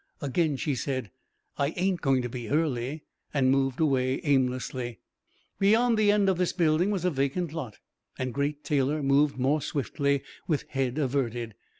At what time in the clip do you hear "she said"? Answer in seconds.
0.55-1.11